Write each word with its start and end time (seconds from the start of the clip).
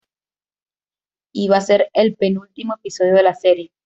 Iba 1.35 1.57
a 1.57 1.61
ser 1.61 1.89
el 1.93 2.15
penúltimo 2.15 2.73
episodio 2.73 3.13
de 3.13 3.21
la 3.21 3.35
serie. 3.35 3.71